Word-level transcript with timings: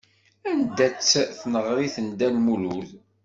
Anda-tt 0.49 1.11
tneɣrit 1.39 1.95
n 1.99 2.05
Dda 2.11 2.27
Ḥemmu? 2.35 2.77